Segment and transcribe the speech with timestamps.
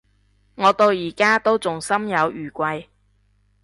[0.55, 2.89] 我到而家都仲心有餘悸